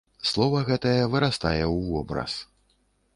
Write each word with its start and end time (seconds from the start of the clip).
Слова 0.29 0.61
гэтае 0.69 1.03
вырастае 1.15 1.61
ў 1.75 1.91
вобраз. 1.91 2.33